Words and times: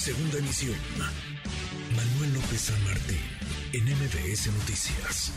Segunda 0.00 0.38
emisión. 0.38 0.76
Manuel 1.94 2.32
López 2.32 2.58
San 2.58 2.84
Martín, 2.84 3.20
en 3.74 3.84
MBS 3.84 4.46
Noticias. 4.46 5.30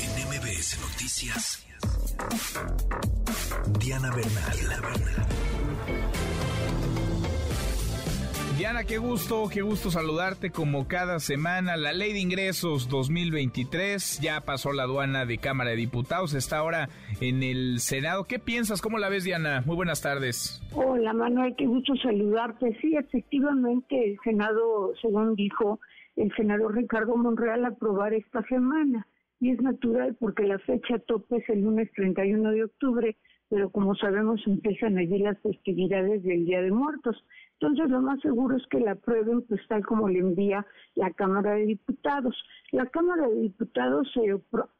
En 0.00 0.26
MBS 0.26 0.78
Noticias. 0.80 1.60
Diana 3.78 4.10
Bernal. 4.10 4.58
Diana 4.58 4.80
Bernal. 4.80 5.26
Diana, 8.58 8.82
qué 8.82 8.98
gusto, 8.98 9.44
qué 9.54 9.62
gusto 9.62 9.88
saludarte 9.88 10.50
como 10.50 10.88
cada 10.88 11.20
semana. 11.20 11.76
La 11.76 11.92
ley 11.92 12.12
de 12.12 12.18
ingresos 12.18 12.88
2023 12.88 14.18
ya 14.20 14.40
pasó 14.40 14.72
la 14.72 14.82
aduana 14.82 15.26
de 15.26 15.38
Cámara 15.38 15.70
de 15.70 15.76
Diputados, 15.76 16.34
está 16.34 16.58
ahora 16.58 16.88
en 17.20 17.44
el 17.44 17.78
Senado. 17.78 18.24
¿Qué 18.24 18.40
piensas? 18.40 18.82
¿Cómo 18.82 18.98
la 18.98 19.10
ves, 19.10 19.22
Diana? 19.22 19.62
Muy 19.64 19.76
buenas 19.76 20.02
tardes. 20.02 20.60
Hola, 20.74 21.12
Manuel, 21.12 21.54
qué 21.56 21.66
gusto 21.66 21.94
saludarte. 22.02 22.76
Sí, 22.80 22.96
efectivamente, 22.96 24.10
el 24.10 24.18
Senado, 24.24 24.92
según 25.00 25.36
dijo 25.36 25.78
el 26.16 26.34
senador 26.34 26.74
Ricardo 26.74 27.16
Monreal, 27.16 27.64
aprobar 27.64 28.12
esta 28.12 28.42
semana. 28.48 29.06
Y 29.38 29.52
es 29.52 29.62
natural 29.62 30.16
porque 30.18 30.42
la 30.42 30.58
fecha 30.58 30.98
tope 31.06 31.36
es 31.36 31.48
el 31.48 31.60
lunes 31.60 31.92
31 31.94 32.50
de 32.50 32.64
octubre, 32.64 33.16
pero 33.48 33.70
como 33.70 33.94
sabemos 33.94 34.40
empiezan 34.46 34.98
allí 34.98 35.18
las 35.18 35.38
festividades 35.40 36.22
del 36.22 36.44
Día 36.44 36.60
de 36.62 36.70
Muertos. 36.70 37.16
Entonces, 37.60 37.90
lo 37.90 38.00
más 38.00 38.20
seguro 38.20 38.56
es 38.56 38.64
que 38.68 38.78
la 38.78 38.92
aprueben, 38.92 39.42
pues 39.42 39.60
tal 39.68 39.84
como 39.84 40.08
le 40.08 40.20
envía 40.20 40.64
la 40.94 41.10
Cámara 41.12 41.54
de 41.54 41.66
Diputados. 41.66 42.36
La 42.70 42.86
Cámara 42.86 43.26
de 43.26 43.34
Diputados 43.34 44.08
se 44.12 44.20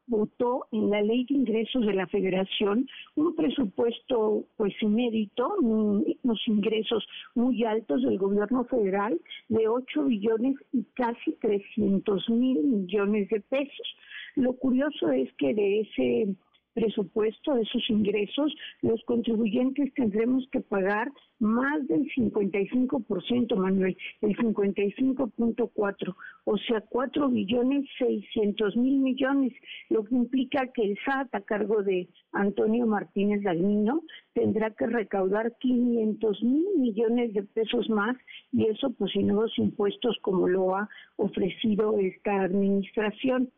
votó 0.07 0.67
en 0.71 0.91
la 0.91 1.03
Ley 1.03 1.25
de 1.25 1.35
Ingresos 1.35 1.85
de 1.85 1.95
la 1.95 2.07
Federación 2.07 2.87
un 3.17 3.35
presupuesto, 3.35 4.45
pues 4.57 4.73
inédito, 4.81 5.57
unos 5.61 6.47
ingresos 6.47 7.05
muy 7.35 7.65
altos 7.65 8.03
del 8.03 8.17
gobierno 8.17 8.65
federal 8.65 9.21
de 9.49 9.67
8 9.67 10.05
billones 10.05 10.55
y 10.73 10.85
casi 10.95 11.33
300 11.41 12.31
mil 12.31 12.63
millones 12.63 13.29
de 13.31 13.41
pesos. 13.41 13.97
Lo 14.37 14.53
curioso 14.53 15.11
es 15.11 15.33
que 15.35 15.53
de 15.53 15.81
ese 15.81 16.37
presupuesto, 16.75 17.55
de 17.55 17.63
esos 17.63 17.89
ingresos, 17.91 18.55
los 18.83 19.03
contribuyentes 19.05 19.93
tendremos 19.95 20.47
que 20.51 20.61
pagar 20.61 21.11
más 21.39 21.87
del 21.87 22.09
55%, 22.15 23.57
Manuel, 23.57 23.97
el 24.23 24.37
55.4, 24.37 26.15
o 26.45 26.59
sea, 26.59 26.81
4 26.89 27.29
billones 27.29 27.85
600 27.99 28.77
mil 28.77 28.99
millones, 28.99 29.53
lo 29.89 30.05
que 30.05 30.15
implica 30.15 30.67
que 30.75 30.83
el 30.83 30.99
SAT 31.05 31.35
a 31.35 31.41
cargo 31.43 31.83
de 31.83 32.09
Antonio 32.33 32.87
Martínez 32.87 33.43
Dalmino 33.43 34.03
tendrá 34.35 34.71
que 34.71 34.87
recaudar 34.87 35.57
500 35.59 36.43
mil 36.43 36.67
millones 36.79 37.35
de 37.35 37.43
pesos 37.43 37.89
más 37.89 38.17
y 38.53 38.67
eso 38.67 38.91
pues 38.91 39.13
sin 39.13 39.29
nuevos 39.29 39.53
impuestos 39.59 40.17
como 40.23 40.49
lo 40.49 40.77
ha 40.77 40.89
ofrecido 41.17 41.99
esta 41.99 42.43
administración. 42.43 43.51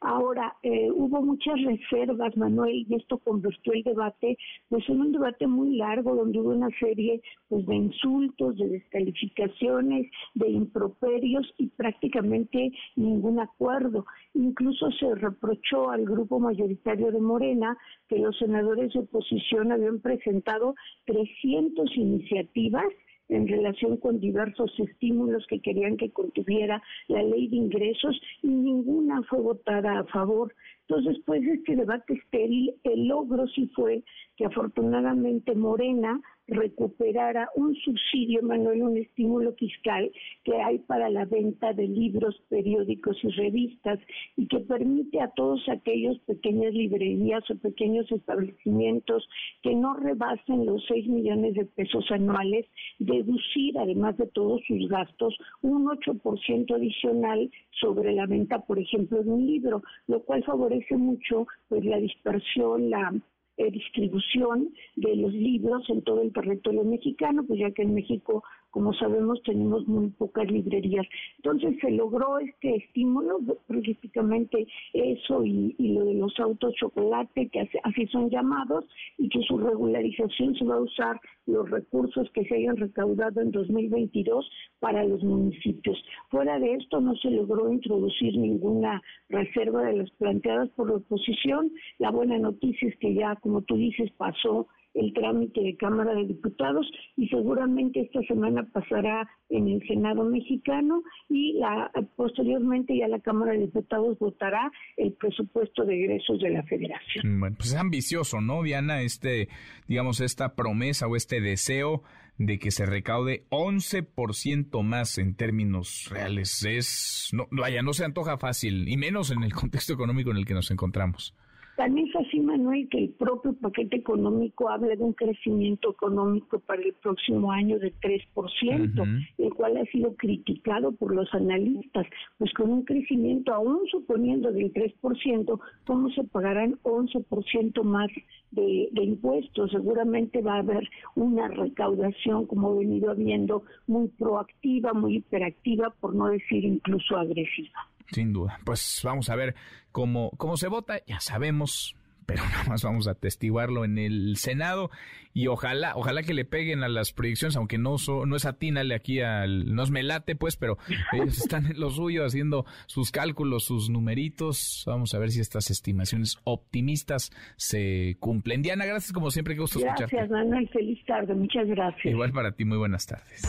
Ahora, 0.00 0.56
eh, 0.62 0.90
hubo 0.90 1.22
muchas 1.22 1.60
reservas, 1.62 2.36
Manuel, 2.36 2.86
y 2.88 2.94
esto 2.94 3.18
convirtió 3.18 3.72
el 3.72 3.82
debate 3.82 4.36
pues 4.68 4.88
en 4.88 5.00
un 5.00 5.12
debate 5.12 5.46
muy 5.46 5.76
largo 5.76 6.14
donde 6.14 6.40
hubo 6.40 6.50
una 6.50 6.70
serie 6.78 7.20
pues 7.48 7.66
de 7.66 7.74
insultos, 7.74 8.56
de 8.56 8.68
descalificaciones, 8.68 10.10
de 10.34 10.50
improperios 10.50 11.46
y 11.58 11.68
prácticamente 11.68 12.72
ningún 12.96 13.40
acuerdo. 13.40 14.04
Incluso 14.34 14.90
se 14.92 15.14
reprochó 15.14 15.90
al 15.90 16.04
grupo 16.04 16.38
mayoritario 16.38 17.12
de 17.12 17.20
Morena 17.20 17.76
que 18.08 18.18
los 18.18 18.36
senadores 18.38 18.92
de 18.92 19.00
oposición 19.00 19.72
habían 19.72 20.00
presentado 20.00 20.74
300 21.06 21.96
iniciativas 21.96 22.84
en 23.28 23.48
relación 23.48 23.96
con 23.96 24.20
diversos 24.20 24.72
estímulos 24.78 25.46
que 25.48 25.60
querían 25.60 25.96
que 25.96 26.10
contuviera 26.10 26.82
la 27.08 27.22
ley 27.22 27.48
de 27.48 27.56
ingresos 27.56 28.20
y 28.42 28.48
ninguna 28.48 29.22
fue 29.24 29.40
votada 29.40 29.98
a 29.98 30.04
favor. 30.04 30.54
Entonces, 30.88 31.22
pues 31.24 31.42
este 31.42 31.76
debate 31.76 32.14
estéril, 32.14 32.74
el 32.84 33.08
logro 33.08 33.46
sí 33.48 33.70
fue 33.74 34.02
que 34.36 34.44
afortunadamente 34.44 35.54
Morena 35.54 36.20
recuperara 36.46 37.48
un 37.56 37.74
subsidio, 37.76 38.42
Manuel, 38.42 38.82
un 38.82 38.96
estímulo 38.96 39.54
fiscal 39.54 40.10
que 40.44 40.56
hay 40.56 40.78
para 40.80 41.08
la 41.08 41.24
venta 41.24 41.72
de 41.72 41.88
libros, 41.88 42.40
periódicos 42.48 43.16
y 43.22 43.28
revistas 43.28 43.98
y 44.36 44.46
que 44.46 44.60
permite 44.60 45.20
a 45.20 45.30
todos 45.30 45.66
aquellos 45.68 46.18
pequeñas 46.20 46.74
librerías 46.74 47.48
o 47.50 47.56
pequeños 47.56 48.10
establecimientos 48.12 49.28
que 49.62 49.74
no 49.74 49.94
rebasen 49.94 50.66
los 50.66 50.84
6 50.86 51.08
millones 51.08 51.54
de 51.54 51.64
pesos 51.64 52.10
anuales 52.10 52.66
deducir, 52.98 53.78
además 53.78 54.16
de 54.18 54.26
todos 54.26 54.60
sus 54.66 54.88
gastos, 54.88 55.36
un 55.62 55.86
8% 55.86 56.74
adicional 56.74 57.50
sobre 57.70 58.12
la 58.12 58.26
venta, 58.26 58.60
por 58.60 58.78
ejemplo, 58.78 59.22
de 59.22 59.30
un 59.30 59.46
libro, 59.46 59.82
lo 60.06 60.22
cual 60.22 60.44
favorece 60.44 60.96
mucho 60.96 61.46
pues 61.68 61.84
la 61.84 61.98
dispersión, 61.98 62.90
la 62.90 63.12
eh, 63.56 63.70
distribución 63.70 64.74
de 64.96 65.16
los 65.16 65.32
libros 65.32 65.88
en 65.88 66.02
todo 66.02 66.22
el 66.22 66.32
territorio 66.32 66.84
mexicano, 66.84 67.44
pues 67.46 67.60
ya 67.60 67.70
que 67.70 67.82
en 67.82 67.94
México, 67.94 68.42
como 68.74 68.92
sabemos, 68.94 69.40
tenemos 69.44 69.86
muy 69.86 70.08
pocas 70.08 70.50
librerías. 70.50 71.06
Entonces 71.36 71.76
se 71.80 71.92
logró 71.92 72.40
este 72.40 72.74
estímulo, 72.74 73.38
prácticamente 73.68 74.66
eso 74.92 75.44
y, 75.44 75.76
lo 75.78 76.04
de 76.04 76.14
los 76.14 76.36
autos 76.40 76.74
chocolate, 76.74 77.50
que 77.50 77.68
así 77.84 78.06
son 78.08 78.30
llamados, 78.30 78.84
y 79.16 79.28
que 79.28 79.42
su 79.42 79.58
regularización 79.58 80.56
se 80.56 80.64
va 80.64 80.74
a 80.74 80.80
usar 80.80 81.20
los 81.46 81.70
recursos 81.70 82.28
que 82.32 82.44
se 82.46 82.56
hayan 82.56 82.76
recaudado 82.76 83.42
en 83.42 83.52
2022 83.52 84.50
para 84.80 85.04
los 85.04 85.22
municipios. 85.22 85.96
Fuera 86.30 86.58
de 86.58 86.74
esto 86.74 87.00
no 87.00 87.14
se 87.14 87.30
logró 87.30 87.72
introducir 87.72 88.36
ninguna 88.36 89.00
reserva 89.28 89.84
de 89.84 89.98
las 89.98 90.10
planteadas 90.18 90.68
por 90.70 90.90
la 90.90 90.96
oposición. 90.96 91.70
La 92.00 92.10
buena 92.10 92.40
noticia 92.40 92.88
es 92.88 92.96
que 92.96 93.14
ya, 93.14 93.36
como 93.36 93.62
tú 93.62 93.76
dices, 93.76 94.10
pasó 94.16 94.66
el 94.94 95.12
trámite 95.12 95.60
de 95.60 95.76
Cámara 95.76 96.14
de 96.14 96.26
Diputados 96.26 96.90
y 97.16 97.28
seguramente 97.28 98.00
esta 98.00 98.22
semana 98.22 98.66
pasará 98.72 99.28
en 99.50 99.68
el 99.68 99.86
Senado 99.86 100.24
mexicano 100.24 101.02
y 101.28 101.54
la, 101.54 101.90
posteriormente 102.16 102.96
ya 102.96 103.08
la 103.08 103.20
Cámara 103.20 103.52
de 103.52 103.58
Diputados 103.58 104.18
votará 104.18 104.70
el 104.96 105.12
presupuesto 105.12 105.84
de 105.84 106.04
egresos 106.04 106.40
de 106.40 106.50
la 106.50 106.62
Federación. 106.64 107.40
Bueno, 107.40 107.56
pues 107.56 107.72
es 107.72 107.76
ambicioso, 107.76 108.40
¿no, 108.40 108.62
Diana? 108.62 109.02
Este, 109.02 109.48
digamos, 109.88 110.20
esta 110.20 110.54
promesa 110.54 111.06
o 111.06 111.16
este 111.16 111.40
deseo 111.40 112.02
de 112.38 112.58
que 112.58 112.70
se 112.70 112.86
recaude 112.86 113.46
11% 113.50 114.82
más 114.82 115.18
en 115.18 115.34
términos 115.34 116.08
reales. 116.10 116.64
Es, 116.64 117.30
no, 117.32 117.46
vaya, 117.50 117.82
no 117.82 117.92
se 117.92 118.04
antoja 118.04 118.38
fácil, 118.38 118.88
y 118.88 118.96
menos 118.96 119.30
en 119.30 119.42
el 119.42 119.52
contexto 119.52 119.92
económico 119.92 120.30
en 120.30 120.38
el 120.38 120.46
que 120.46 120.54
nos 120.54 120.70
encontramos. 120.70 121.34
También 121.76 122.06
es 122.08 122.16
así, 122.16 122.38
Manuel, 122.38 122.88
que 122.88 122.98
el 122.98 123.08
propio 123.10 123.52
paquete 123.54 123.96
económico 123.96 124.68
habla 124.68 124.94
de 124.94 125.02
un 125.02 125.12
crecimiento 125.12 125.90
económico 125.90 126.60
para 126.60 126.82
el 126.82 126.92
próximo 126.94 127.50
año 127.50 127.80
de 127.80 127.92
3%, 127.94 129.24
el 129.38 129.54
cual 129.54 129.76
ha 129.78 129.84
sido 129.86 130.14
criticado 130.14 130.92
por 130.92 131.14
los 131.14 131.32
analistas. 131.34 132.06
Pues 132.38 132.52
con 132.54 132.70
un 132.70 132.84
crecimiento, 132.84 133.52
aún 133.52 133.80
suponiendo 133.90 134.52
del 134.52 134.72
3%, 134.72 135.60
¿cómo 135.84 136.10
se 136.10 136.22
pagarán 136.24 136.78
11% 136.84 137.82
más 137.82 138.08
de, 138.52 138.88
de, 138.92 139.02
impuestos? 139.02 139.72
Seguramente 139.72 140.42
va 140.42 140.56
a 140.56 140.58
haber 140.58 140.88
una 141.16 141.48
recaudación, 141.48 142.46
como 142.46 142.74
he 142.74 142.84
venido 142.84 143.10
habiendo, 143.10 143.64
muy 143.88 144.08
proactiva, 144.08 144.92
muy 144.92 145.16
hiperactiva, 145.16 145.90
por 146.00 146.14
no 146.14 146.28
decir 146.28 146.64
incluso 146.64 147.16
agresiva. 147.16 147.88
Sin 148.12 148.32
duda. 148.32 148.58
Pues 148.64 149.00
vamos 149.02 149.30
a 149.30 149.36
ver 149.36 149.54
cómo, 149.92 150.30
cómo 150.36 150.56
se 150.56 150.68
vota. 150.68 151.00
Ya 151.06 151.20
sabemos, 151.20 151.96
pero 152.26 152.42
nada 152.50 152.64
más 152.68 152.82
vamos 152.82 153.08
a 153.08 153.12
atestiguarlo 153.12 153.84
en 153.84 153.98
el 153.98 154.36
Senado 154.36 154.90
y 155.32 155.48
ojalá, 155.48 155.94
ojalá 155.96 156.22
que 156.22 156.32
le 156.32 156.44
peguen 156.44 156.84
a 156.84 156.88
las 156.88 157.12
proyecciones, 157.12 157.56
aunque 157.56 157.76
no 157.76 157.96
no 158.26 158.36
es 158.36 158.44
atínale 158.44 158.94
aquí 158.94 159.20
al, 159.20 159.74
no 159.74 159.82
es 159.82 159.90
melate 159.90 160.36
pues, 160.36 160.56
pero 160.56 160.78
ellos 161.12 161.38
están 161.38 161.66
en 161.66 161.80
lo 161.80 161.90
suyo 161.90 162.24
haciendo 162.24 162.64
sus 162.86 163.10
cálculos, 163.10 163.64
sus 163.64 163.90
numeritos. 163.90 164.84
Vamos 164.86 165.14
a 165.14 165.18
ver 165.18 165.30
si 165.30 165.40
estas 165.40 165.70
estimaciones 165.70 166.38
optimistas 166.44 167.32
se 167.56 168.16
cumplen. 168.20 168.62
Diana, 168.62 168.86
gracias 168.86 169.12
como 169.12 169.30
siempre, 169.30 169.54
qué 169.54 169.60
gusto 169.60 169.80
gracias, 169.80 170.12
escucharte. 170.12 170.34
Gracias, 170.34 170.46
Manuel, 170.46 170.68
feliz 170.68 171.04
tarde, 171.04 171.34
muchas 171.34 171.66
gracias. 171.66 172.06
Igual 172.06 172.32
para 172.32 172.52
ti, 172.52 172.64
muy 172.64 172.78
buenas 172.78 173.06
tardes. 173.06 173.42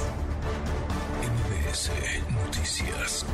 MBS 1.21 1.91
Noticias. 2.31 3.25